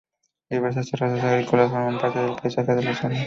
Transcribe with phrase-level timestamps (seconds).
[0.53, 3.19] Diversas terrazas agrícolas forman parte del paisaje de la zona.